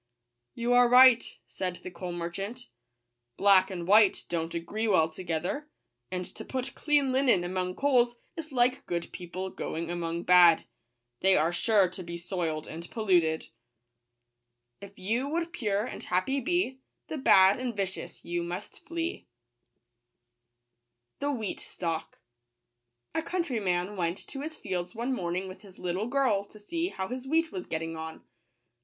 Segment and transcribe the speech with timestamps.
[0.55, 2.69] "You are right," said the coal merchant:"
[3.37, 5.69] black and white don't agree well together;
[6.09, 10.63] and to put clean linen among coals is like good people going among bad—
[11.21, 13.49] they are sure to be soiled and polluted."
[14.81, 19.27] If you would pure and happy be, The bad and vicious you must flee.
[21.21, 22.05] wWffCTAmlrrri/r/i
[23.21, 26.09] '.^luiw.trxyw^ COUNTRYMAN went to his fields one morning with his little
[26.45, 28.23] to see h° w wheat was ^ getting on.